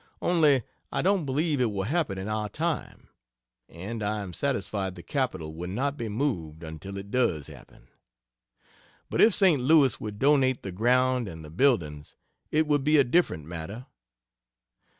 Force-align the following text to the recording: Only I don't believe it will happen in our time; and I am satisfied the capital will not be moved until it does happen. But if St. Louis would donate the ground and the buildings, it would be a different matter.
Only 0.19 0.63
I 0.91 1.03
don't 1.03 1.27
believe 1.27 1.61
it 1.61 1.71
will 1.71 1.83
happen 1.83 2.17
in 2.17 2.27
our 2.27 2.49
time; 2.49 3.09
and 3.69 4.01
I 4.01 4.21
am 4.21 4.33
satisfied 4.33 4.95
the 4.95 5.03
capital 5.03 5.53
will 5.53 5.69
not 5.69 5.95
be 5.95 6.09
moved 6.09 6.63
until 6.63 6.97
it 6.97 7.11
does 7.11 7.45
happen. 7.45 7.87
But 9.11 9.21
if 9.21 9.31
St. 9.35 9.61
Louis 9.61 9.99
would 10.01 10.17
donate 10.17 10.63
the 10.63 10.71
ground 10.71 11.27
and 11.27 11.45
the 11.45 11.51
buildings, 11.51 12.15
it 12.49 12.65
would 12.65 12.83
be 12.83 12.97
a 12.97 13.03
different 13.03 13.45
matter. 13.45 13.85